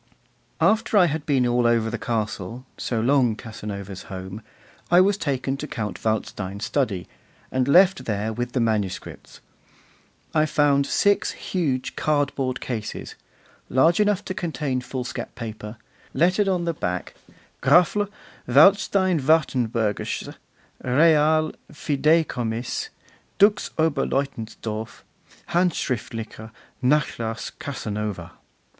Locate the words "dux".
23.37-23.69